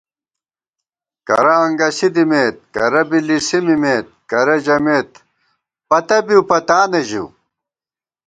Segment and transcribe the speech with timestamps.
[1.27, 5.09] کرہ انگَسی دِمېت کرہ بی لِسی مِمېت کرہ ژمېت
[5.89, 7.27] پتہ بِؤپتانہ ژِؤ